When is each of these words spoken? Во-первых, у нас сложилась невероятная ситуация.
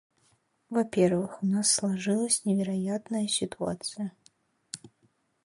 Во-первых, 0.71 1.43
у 1.43 1.45
нас 1.45 1.71
сложилась 1.71 2.43
невероятная 2.43 3.27
ситуация. 3.27 4.11